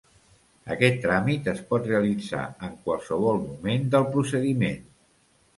Aquest 0.75 0.95
tràmit 1.03 1.49
es 1.53 1.61
pot 1.73 1.85
realitzar 1.91 2.41
en 2.69 2.73
qualsevol 2.87 3.39
moment 3.45 3.87
del 3.97 4.09
procediment. 4.17 4.85